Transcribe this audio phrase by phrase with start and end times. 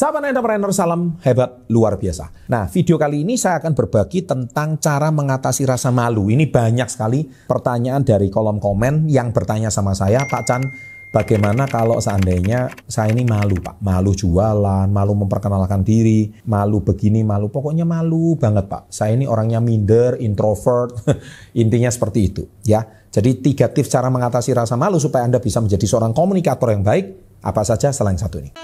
[0.00, 2.32] Sahabat entrepreneur, salam hebat luar biasa.
[2.48, 6.32] Nah, video kali ini saya akan berbagi tentang cara mengatasi rasa malu.
[6.32, 10.64] Ini banyak sekali pertanyaan dari kolom komen yang bertanya sama saya, Pak Chan,
[11.12, 13.84] bagaimana kalau seandainya saya ini malu, Pak?
[13.84, 17.52] Malu jualan, malu memperkenalkan diri, malu begini, malu.
[17.52, 18.88] Pokoknya malu banget, Pak.
[18.88, 20.96] Saya ini orangnya minder, introvert.
[21.60, 22.88] Intinya seperti itu, ya.
[23.12, 27.36] Jadi tiga tips cara mengatasi rasa malu supaya Anda bisa menjadi seorang komunikator yang baik.
[27.44, 28.56] Apa saja selain satu ini.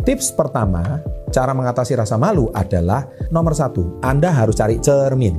[0.00, 5.36] Tips pertama, cara mengatasi rasa malu adalah nomor satu, Anda harus cari cermin.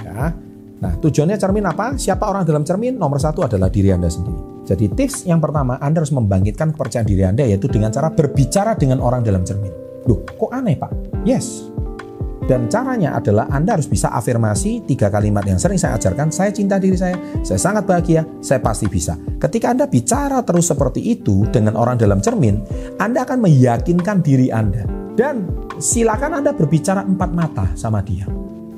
[0.00, 0.32] Ya.
[0.80, 1.94] Nah, tujuannya cermin apa?
[2.00, 2.96] Siapa orang dalam cermin?
[2.96, 4.64] Nomor satu adalah diri Anda sendiri.
[4.64, 9.04] Jadi tips yang pertama, Anda harus membangkitkan kepercayaan diri Anda yaitu dengan cara berbicara dengan
[9.04, 9.72] orang dalam cermin.
[10.08, 11.22] Duh, kok aneh Pak?
[11.28, 11.68] Yes,
[12.50, 16.34] dan caranya adalah Anda harus bisa afirmasi tiga kalimat yang sering saya ajarkan.
[16.34, 17.14] Saya cinta diri saya,
[17.46, 19.14] saya sangat bahagia, saya pasti bisa.
[19.38, 22.58] Ketika Anda bicara terus seperti itu dengan orang dalam cermin,
[22.98, 24.82] Anda akan meyakinkan diri Anda.
[25.14, 25.46] Dan
[25.78, 28.26] silakan Anda berbicara empat mata sama dia.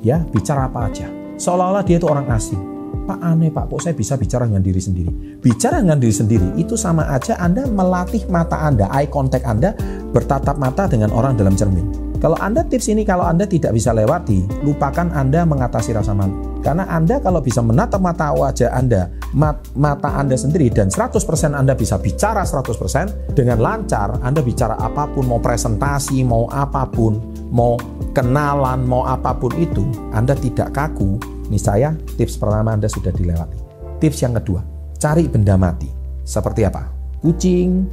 [0.05, 1.09] Ya, bicara apa aja.
[1.41, 2.61] Seolah-olah dia itu orang asing.
[3.09, 5.09] Pak aneh pak, kok saya bisa bicara dengan diri sendiri?
[5.41, 9.73] Bicara dengan diri sendiri itu sama aja Anda melatih mata Anda, eye contact Anda
[10.13, 12.02] bertatap mata dengan orang dalam cermin.
[12.23, 16.55] Kalau Anda tips ini kalau Anda tidak bisa lewati, lupakan Anda mengatasi rasa malu.
[16.63, 21.19] Karena Anda kalau bisa menatap mata wajah Anda, mat, mata Anda sendiri dan 100%
[21.51, 27.19] Anda bisa bicara 100% dengan lancar, Anda bicara apa pun, mau presentasi, mau apa pun,
[27.51, 27.75] mau
[28.15, 29.83] kenalan, mau apa pun itu,
[30.15, 31.19] Anda tidak kaku.
[31.51, 33.59] Nih saya, tips pertama Anda sudah dilewati.
[33.99, 34.63] Tips yang kedua,
[34.95, 35.91] cari benda mati.
[36.23, 36.87] Seperti apa?
[37.19, 37.83] Kucing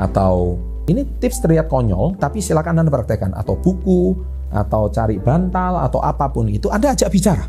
[0.00, 3.34] atau ini tips terlihat konyol, tapi silakan Anda praktekkan.
[3.34, 4.14] Atau buku,
[4.54, 7.44] atau cari bantal, atau apa pun itu, Anda ajak bicara.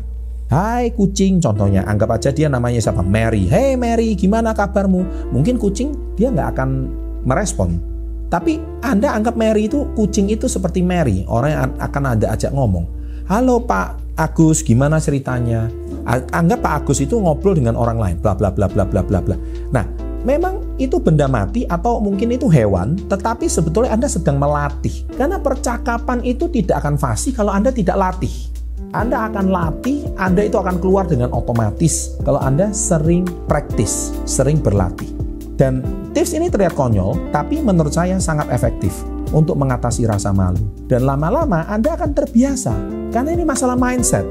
[0.48, 3.04] Hai kucing, contohnya anggap aja dia namanya siapa?
[3.04, 3.44] Mary.
[3.46, 5.28] Hey Mary, gimana kabarmu?
[5.28, 6.88] Mungkin kucing dia nggak akan
[7.28, 7.76] merespon.
[8.32, 12.88] Tapi Anda anggap Mary itu, kucing itu seperti Mary, orang yang akan Anda ajak ngomong.
[13.28, 15.68] Halo Pak Agus, gimana ceritanya?
[16.08, 19.36] Anggap Pak Agus itu ngobrol dengan orang lain, bla bla bla bla bla bla bla.
[19.68, 19.84] Nah,
[20.26, 25.06] memang itu benda mati atau mungkin itu hewan, tetapi sebetulnya Anda sedang melatih.
[25.14, 28.32] Karena percakapan itu tidak akan fasih kalau Anda tidak latih.
[28.96, 35.12] Anda akan latih, Anda itu akan keluar dengan otomatis kalau Anda sering praktis, sering berlatih.
[35.58, 35.82] Dan
[36.14, 38.94] tips ini terlihat konyol, tapi menurut saya sangat efektif
[39.34, 40.62] untuk mengatasi rasa malu.
[40.88, 42.72] Dan lama-lama Anda akan terbiasa,
[43.12, 44.24] karena ini masalah mindset.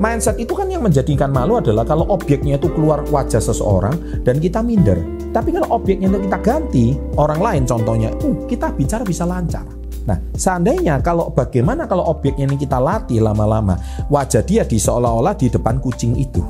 [0.00, 4.64] Mindset itu kan yang menjadikan malu adalah kalau objeknya itu keluar wajah seseorang dan kita
[4.64, 4.96] minder.
[5.28, 6.86] Tapi kalau objeknya itu kita ganti,
[7.20, 9.68] orang lain contohnya, uh, kita bicara bisa lancar.
[10.08, 13.76] Nah, seandainya kalau bagaimana kalau objeknya ini kita latih lama-lama,
[14.08, 16.40] wajah dia di seolah-olah di depan kucing itu.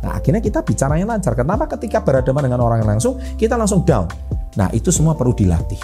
[0.00, 1.36] Nah, akhirnya kita bicaranya lancar.
[1.36, 4.08] Kenapa ketika berhadapan dengan orang yang langsung, kita langsung down.
[4.56, 5.78] Nah, itu semua perlu dilatih.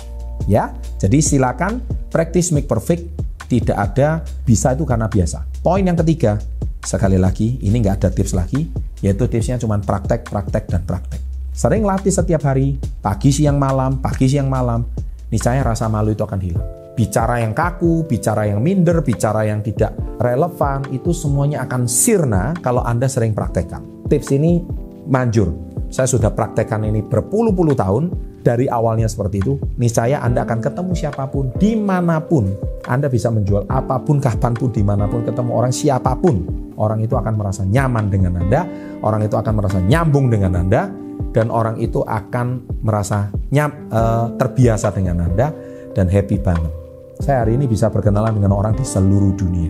[0.49, 3.05] Ya, jadi silakan practice make perfect.
[3.45, 5.43] Tidak ada bisa itu karena biasa.
[5.61, 6.39] Poin yang ketiga,
[6.81, 8.73] Sekali lagi, ini nggak ada tips lagi,
[9.05, 11.21] yaitu tipsnya cuma praktek, praktek, dan praktek.
[11.53, 14.89] Sering latih setiap hari, pagi, siang, malam, pagi, siang, malam,
[15.29, 16.65] niscaya rasa malu itu akan hilang.
[16.97, 22.81] Bicara yang kaku, bicara yang minder, bicara yang tidak relevan, itu semuanya akan sirna kalau
[22.81, 24.09] Anda sering praktekkan.
[24.09, 24.65] Tips ini
[25.05, 25.53] manjur.
[25.93, 28.09] Saya sudah praktekkan ini berpuluh-puluh tahun,
[28.41, 32.49] dari awalnya seperti itu, niscaya Anda akan ketemu siapa pun, di mana pun.
[32.89, 37.05] Anda bisa menjual apa pun, kapan pun, di mana pun, ketemu orang siapa pun orang
[37.05, 38.65] itu akan merasa nyaman dengan Anda,
[39.05, 40.89] orang itu akan merasa nyambung dengan Anda,
[41.37, 45.53] dan orang itu akan merasa nyam, uh, terbiasa dengan Anda
[45.93, 46.73] dan happy banget.
[47.21, 49.69] Saya hari ini bisa berkenalan dengan orang di seluruh dunia,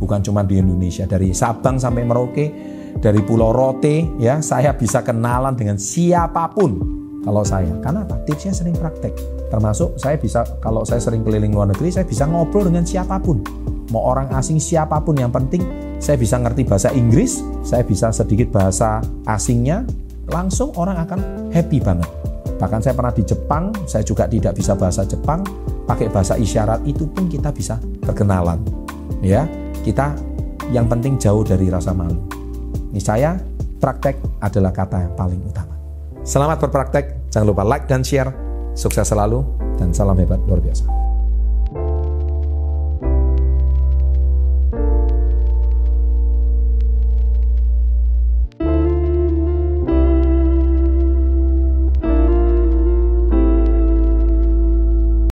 [0.00, 2.46] bukan cuma di Indonesia, dari Sabang sampai Merauke,
[2.96, 6.80] dari Pulau Rote, ya saya bisa kenalan dengan siapa pun
[7.20, 7.68] kalau saya.
[7.84, 8.16] Karena apa?
[8.24, 9.12] Tipsnya sering praktek.
[9.52, 13.44] Termasuk saya bisa kalau saya sering keliling luar negeri, saya bisa ngobrol dengan siapa pun
[13.90, 18.52] mau orang asing siapa pun yang penting saya bisa ngerti bahasa Inggris, saya bisa sedikit
[18.52, 19.88] bahasa asingnya,
[20.28, 22.08] langsung orang akan happy banget.
[22.56, 25.40] Bahkan saya pernah di Jepang, saya juga tidak bisa bahasa Jepang,
[25.88, 28.60] pakai bahasa isyarat itu pun kita bisa berkenalan.
[29.24, 29.48] Ya,
[29.84, 30.12] kita
[30.68, 32.20] yang penting jauh dari rasa malu.
[32.92, 33.36] Ini saya
[33.80, 35.76] praktek adalah kata yang paling utama.
[36.26, 38.32] Selamat berpraktek, jangan lupa like dan share.
[38.76, 39.40] Sukses selalu
[39.80, 41.05] dan salam hebat luar biasa.